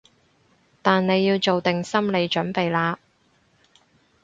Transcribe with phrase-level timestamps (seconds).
[0.81, 2.97] 但你要做定心理準備喇